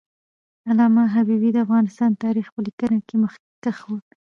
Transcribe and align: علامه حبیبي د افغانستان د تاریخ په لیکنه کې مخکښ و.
علامه 0.69 1.03
حبیبي 1.15 1.49
د 1.53 1.57
افغانستان 1.65 2.09
د 2.13 2.21
تاریخ 2.25 2.47
په 2.53 2.59
لیکنه 2.67 2.97
کې 3.07 3.15
مخکښ 3.23 3.77
و. 3.87 3.91